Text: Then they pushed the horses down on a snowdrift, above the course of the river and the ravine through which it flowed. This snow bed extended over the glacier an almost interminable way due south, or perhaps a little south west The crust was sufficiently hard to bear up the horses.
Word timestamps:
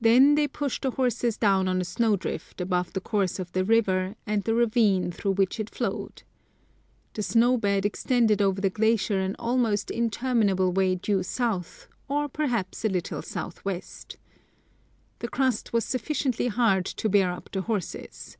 Then 0.00 0.34
they 0.34 0.48
pushed 0.48 0.80
the 0.80 0.92
horses 0.92 1.36
down 1.36 1.68
on 1.68 1.78
a 1.78 1.84
snowdrift, 1.84 2.58
above 2.62 2.94
the 2.94 3.02
course 3.02 3.38
of 3.38 3.52
the 3.52 3.66
river 3.66 4.16
and 4.26 4.42
the 4.42 4.54
ravine 4.54 5.12
through 5.12 5.32
which 5.32 5.60
it 5.60 5.68
flowed. 5.68 6.22
This 7.12 7.26
snow 7.26 7.58
bed 7.58 7.84
extended 7.84 8.40
over 8.40 8.62
the 8.62 8.70
glacier 8.70 9.20
an 9.20 9.36
almost 9.38 9.90
interminable 9.90 10.72
way 10.72 10.94
due 10.94 11.22
south, 11.22 11.86
or 12.08 12.30
perhaps 12.30 12.82
a 12.86 12.88
little 12.88 13.20
south 13.20 13.62
west 13.62 14.16
The 15.18 15.28
crust 15.28 15.74
was 15.74 15.84
sufficiently 15.84 16.46
hard 16.46 16.86
to 16.86 17.10
bear 17.10 17.30
up 17.30 17.50
the 17.52 17.60
horses. 17.60 18.38